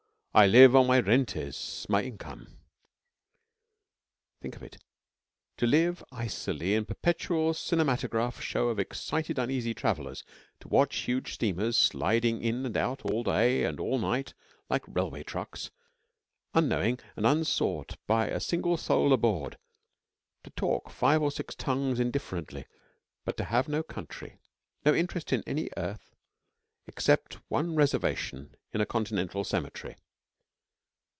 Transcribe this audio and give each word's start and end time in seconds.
I 0.33 0.47
live 0.47 0.77
on 0.77 0.87
my 0.87 1.01
rentes 1.01 1.85
my 1.89 2.03
income.' 2.03 2.57
Think 4.41 4.55
of 4.55 4.63
it! 4.63 4.77
To 5.57 5.67
live 5.67 6.05
icily 6.09 6.73
in 6.73 6.83
a 6.83 6.85
perpetual 6.85 7.53
cinematograph 7.53 8.39
show 8.41 8.69
of 8.69 8.79
excited, 8.79 9.37
uneasy 9.37 9.73
travellers; 9.73 10.23
to 10.61 10.69
watch 10.69 10.95
huge 10.99 11.33
steamers, 11.33 11.77
sliding 11.77 12.41
in 12.41 12.65
and 12.65 12.77
out 12.77 13.01
all 13.01 13.23
day 13.23 13.65
and 13.65 13.77
all 13.77 13.99
night 13.99 14.33
like 14.69 14.85
railway 14.87 15.21
trucks, 15.23 15.69
unknowing 16.53 17.01
and 17.17 17.27
unsought 17.27 17.97
by 18.07 18.27
a 18.27 18.39
single 18.39 18.77
soul 18.77 19.11
aboard; 19.11 19.57
to 20.45 20.49
talk 20.51 20.89
five 20.91 21.21
or 21.21 21.29
six 21.31 21.55
tongues 21.55 21.99
indifferently, 21.99 22.65
but 23.25 23.35
to 23.35 23.43
have 23.43 23.67
no 23.67 23.83
country 23.83 24.37
no 24.85 24.95
interest 24.95 25.33
in 25.33 25.43
any 25.45 25.69
earth 25.75 26.15
except 26.87 27.33
one 27.49 27.75
reservation 27.75 28.55
in 28.71 28.79
a 28.79 28.85
Continental 28.85 29.43
cemetery. 29.43 29.97